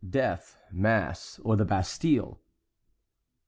DEATH, 0.09 0.57
MASS, 0.71 1.37
OR 1.43 1.55
THE 1.55 1.63
BASTILLE. 1.63 2.39